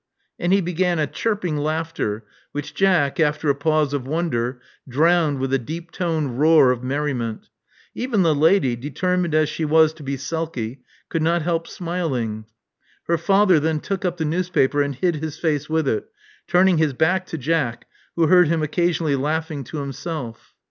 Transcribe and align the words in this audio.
And 0.39 0.51
he 0.51 0.61
began 0.61 0.97
a 0.97 1.05
chirping 1.05 1.57
laughter, 1.57 2.25
which 2.53 2.73
Jack, 2.73 3.19
after 3.19 3.51
a 3.51 3.55
pause 3.55 3.93
of 3.93 4.07
wonder, 4.07 4.59
drowned 4.89 5.37
with 5.37 5.53
a 5.53 5.59
deeptoned 5.59 6.39
roar 6.39 6.71
of 6.71 6.81
merri 6.81 7.13
ment. 7.13 7.49
Even 7.93 8.23
the 8.23 8.33
lady, 8.33 8.75
determined 8.75 9.35
as 9.35 9.47
she 9.47 9.63
was 9.63 9.93
to 9.93 10.01
be 10.01 10.17
sulky, 10.17 10.79
could 11.09 11.21
not 11.21 11.43
help 11.43 11.67
smiling. 11.67 12.45
Her 13.03 13.19
father 13.19 13.59
then 13.59 13.79
took 13.79 14.03
up 14.03 14.17
the 14.17 14.25
newspaper, 14.25 14.81
and 14.81 14.95
hid 14.95 15.17
his 15.17 15.37
face 15.37 15.69
with 15.69 15.87
it, 15.87 16.07
turning 16.47 16.79
his 16.79 16.93
back 16.93 17.27
to 17.27 17.37
Jack, 17.37 17.85
who 18.15 18.25
heard 18.25 18.47
him 18.47 18.63
occasionally 18.63 19.15
laughing 19.15 19.63
to 19.65 19.77
himself. 19.77 20.55